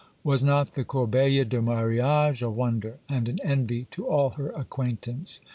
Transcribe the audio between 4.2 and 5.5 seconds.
her acquaintance?